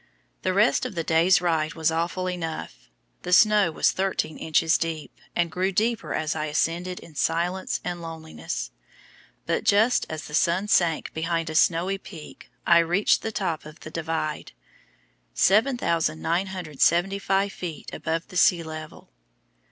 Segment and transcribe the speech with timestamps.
[0.41, 2.89] The rest of the day's ride was awful enough.
[3.21, 8.01] The snow was thirteen inches deep, and grew deeper as I ascended in silence and
[8.01, 8.71] loneliness,
[9.45, 13.81] but just as the sun sank behind a snowy peak I reached the top of
[13.81, 14.53] the Divide,
[15.35, 19.11] 7,975 feet above the sea level.